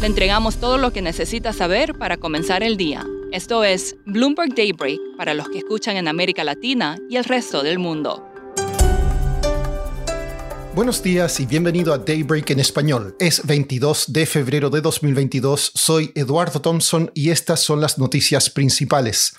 [0.00, 3.06] Le entregamos todo lo que necesita saber para comenzar el día.
[3.32, 7.78] Esto es Bloomberg Daybreak para los que escuchan en América Latina y el resto del
[7.78, 8.22] mundo.
[10.74, 13.16] Buenos días y bienvenido a Daybreak en español.
[13.18, 15.72] Es 22 de febrero de 2022.
[15.74, 19.32] Soy Eduardo Thompson y estas son las noticias principales.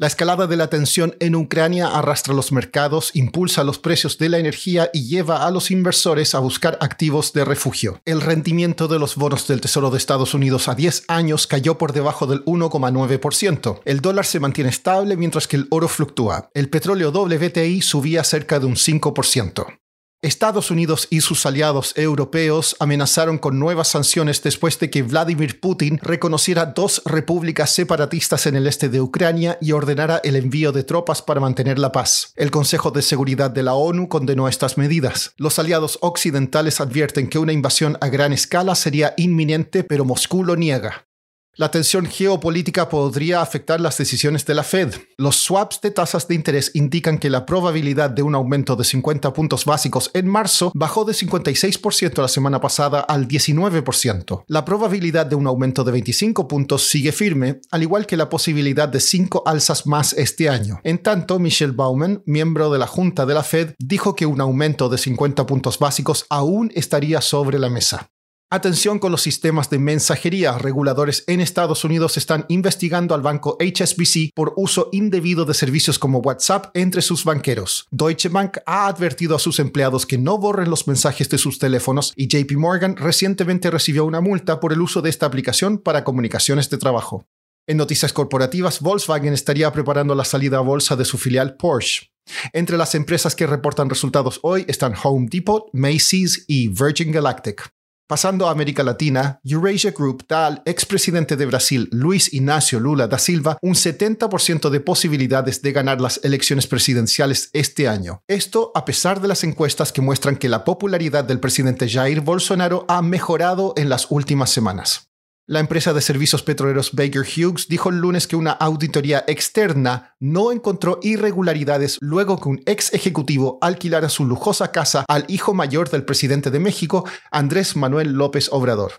[0.00, 4.38] La escalada de la tensión en Ucrania arrastra los mercados, impulsa los precios de la
[4.38, 8.00] energía y lleva a los inversores a buscar activos de refugio.
[8.06, 11.92] El rendimiento de los bonos del Tesoro de Estados Unidos a 10 años cayó por
[11.92, 13.82] debajo del 1,9%.
[13.84, 16.48] El dólar se mantiene estable mientras que el oro fluctúa.
[16.54, 19.79] El petróleo WTI subía cerca de un 5%.
[20.22, 25.98] Estados Unidos y sus aliados europeos amenazaron con nuevas sanciones después de que Vladimir Putin
[26.02, 31.22] reconociera dos repúblicas separatistas en el este de Ucrania y ordenara el envío de tropas
[31.22, 32.34] para mantener la paz.
[32.36, 35.32] El Consejo de Seguridad de la ONU condenó estas medidas.
[35.38, 40.54] Los aliados occidentales advierten que una invasión a gran escala sería inminente, pero Moscú lo
[40.54, 41.06] niega.
[41.56, 44.94] La tensión geopolítica podría afectar las decisiones de la Fed.
[45.18, 49.32] Los swaps de tasas de interés indican que la probabilidad de un aumento de 50
[49.32, 54.44] puntos básicos en marzo bajó de 56% la semana pasada al 19%.
[54.46, 58.88] La probabilidad de un aumento de 25 puntos sigue firme, al igual que la posibilidad
[58.88, 60.80] de 5 alzas más este año.
[60.84, 64.88] En tanto, Michelle Bauman, miembro de la Junta de la Fed, dijo que un aumento
[64.88, 68.08] de 50 puntos básicos aún estaría sobre la mesa.
[68.52, 70.58] Atención con los sistemas de mensajería.
[70.58, 76.18] Reguladores en Estados Unidos están investigando al banco HSBC por uso indebido de servicios como
[76.18, 77.86] WhatsApp entre sus banqueros.
[77.92, 82.12] Deutsche Bank ha advertido a sus empleados que no borren los mensajes de sus teléfonos
[82.16, 86.68] y JP Morgan recientemente recibió una multa por el uso de esta aplicación para comunicaciones
[86.70, 87.28] de trabajo.
[87.68, 92.10] En noticias corporativas, Volkswagen estaría preparando la salida a bolsa de su filial Porsche.
[92.52, 97.70] Entre las empresas que reportan resultados hoy están Home Depot, Macy's y Virgin Galactic.
[98.10, 103.18] Pasando a América Latina, Eurasia Group da al expresidente de Brasil, Luis Ignacio Lula da
[103.18, 108.24] Silva, un 70% de posibilidades de ganar las elecciones presidenciales este año.
[108.26, 112.84] Esto a pesar de las encuestas que muestran que la popularidad del presidente Jair Bolsonaro
[112.88, 115.09] ha mejorado en las últimas semanas.
[115.50, 120.52] La empresa de servicios petroleros Baker Hughes dijo el lunes que una auditoría externa no
[120.52, 126.04] encontró irregularidades luego que un ex ejecutivo alquilara su lujosa casa al hijo mayor del
[126.04, 128.92] presidente de México, Andrés Manuel López Obrador.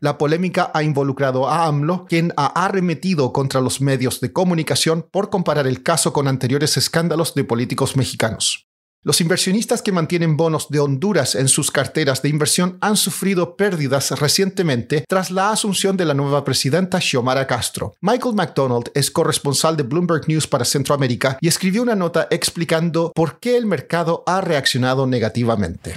[0.00, 5.30] La polémica ha involucrado a AMLO, quien ha arremetido contra los medios de comunicación por
[5.30, 8.68] comparar el caso con anteriores escándalos de políticos mexicanos.
[9.06, 14.18] Los inversionistas que mantienen bonos de Honduras en sus carteras de inversión han sufrido pérdidas
[14.18, 17.94] recientemente tras la asunción de la nueva presidenta Xiomara Castro.
[18.00, 23.40] Michael McDonald es corresponsal de Bloomberg News para Centroamérica y escribió una nota explicando por
[23.40, 25.96] qué el mercado ha reaccionado negativamente.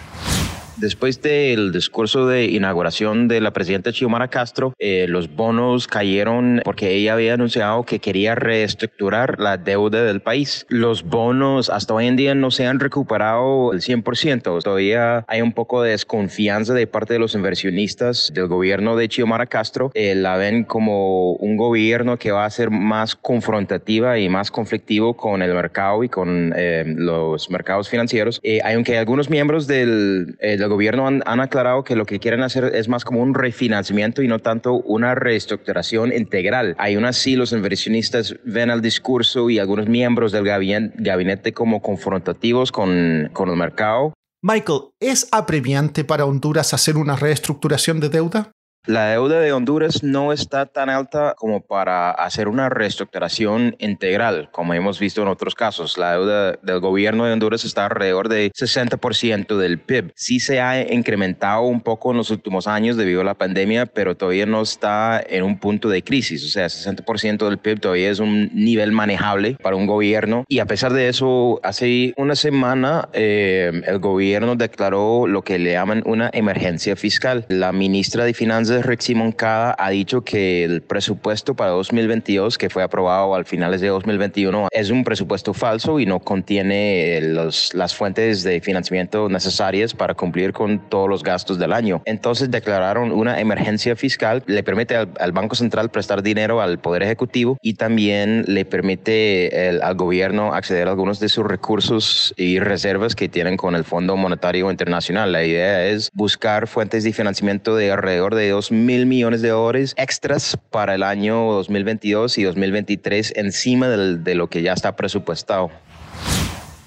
[0.78, 6.94] Después del discurso de inauguración de la presidenta Xiomara Castro, eh, los bonos cayeron porque
[6.94, 10.68] ella había anunciado que quería reestructurar la deuda del país.
[10.70, 14.62] Los bonos hasta hoy en día no se han recuperado el 100%.
[14.62, 19.48] Todavía hay un poco de desconfianza de parte de los inversionistas del gobierno de Xiomara
[19.48, 19.90] Castro.
[19.96, 25.18] Eh, la ven como un gobierno que va a ser más confrontativa y más conflictivo
[25.18, 28.40] con el mercado y con eh, los mercados financieros.
[28.64, 32.88] aunque algunos miembros del, del el gobierno han, aclarado que lo que quieren hacer es
[32.88, 36.76] más como un refinanciamiento y no tanto una reestructuración integral.
[36.78, 43.30] Aún así, los inversionistas ven al discurso y algunos miembros del gabinete, como confrontativos con,
[43.34, 44.14] con el mercado.
[44.42, 48.52] Michael, ¿es apremiante para Honduras hacer una reestructuración de deuda?
[48.88, 54.74] La deuda de Honduras no está tan alta como para hacer una reestructuración integral, como
[54.74, 55.98] hemos visto en otros casos.
[55.98, 60.14] La deuda del gobierno de Honduras está alrededor de 60% del PIB.
[60.16, 64.16] Sí se ha incrementado un poco en los últimos años debido a la pandemia, pero
[64.16, 66.46] todavía no está en un punto de crisis.
[66.46, 70.46] O sea, 60% del PIB todavía es un nivel manejable para un gobierno.
[70.48, 75.74] Y a pesar de eso, hace una semana eh, el gobierno declaró lo que le
[75.74, 77.46] llaman una emergencia fiscal.
[77.50, 82.70] La ministra de Finanzas entonces Rick Simoncada ha dicho que el presupuesto para 2022, que
[82.70, 87.96] fue aprobado al finales de 2021, es un presupuesto falso y no contiene los, las
[87.96, 92.04] fuentes de financiamiento necesarias para cumplir con todos los gastos del año.
[92.06, 97.02] Entonces declararon una emergencia fiscal, le permite al, al Banco Central prestar dinero al Poder
[97.02, 102.60] Ejecutivo y también le permite el, al gobierno acceder a algunos de sus recursos y
[102.60, 105.32] reservas que tienen con el Fondo Monetario Internacional.
[105.32, 109.94] La idea es buscar fuentes de financiamiento de alrededor de 2 mil millones de dólares
[109.98, 115.72] extras para el año 2022 y 2023 encima de lo que ya está presupuestado.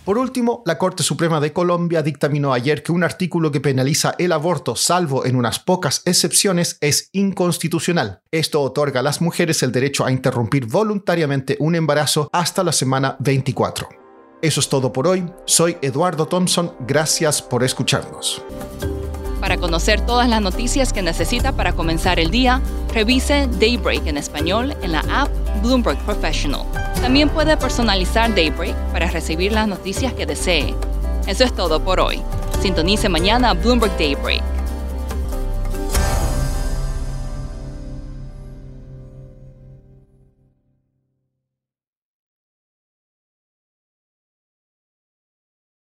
[0.05, 4.33] Por último, la Corte Suprema de Colombia dictaminó ayer que un artículo que penaliza el
[4.33, 8.21] aborto, salvo en unas pocas excepciones, es inconstitucional.
[8.31, 13.17] Esto otorga a las mujeres el derecho a interrumpir voluntariamente un embarazo hasta la semana
[13.21, 13.89] 24.
[14.43, 15.31] Eso es todo por hoy.
[15.45, 16.75] Soy Eduardo Thompson.
[16.81, 18.43] Gracias por escucharnos.
[19.51, 22.61] Para conocer todas las noticias que necesita para comenzar el día,
[22.95, 25.29] revise Daybreak en español en la app
[25.61, 26.63] Bloomberg Professional.
[27.03, 30.73] También puede personalizar Daybreak para recibir las noticias que desee.
[31.27, 32.23] Eso es todo por hoy.
[32.63, 34.60] Sintonice mañana Bloomberg Daybreak.